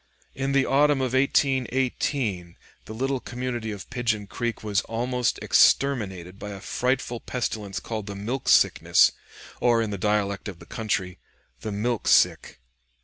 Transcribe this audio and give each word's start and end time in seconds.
In 0.33 0.53
the 0.53 0.65
autumn 0.65 0.99
of 0.99 1.13
1818 1.13 2.55
the 2.85 2.93
little 2.95 3.19
community 3.19 3.69
of 3.69 3.87
Pigeon 3.91 4.25
Creek 4.25 4.63
was 4.63 4.81
almost 4.85 5.37
exterminated 5.43 6.39
by 6.39 6.49
a 6.49 6.59
frightful 6.59 7.19
pestilence 7.19 7.79
called 7.79 8.07
the 8.07 8.15
milk 8.15 8.49
sickness, 8.49 9.11
or, 9.59 9.79
in 9.79 9.91
the 9.91 9.99
dialect 9.99 10.47
of 10.47 10.57
the 10.57 10.65
country, 10.65 11.19
"the 11.59 11.71
milk 11.71 12.07
sick." 12.07 12.59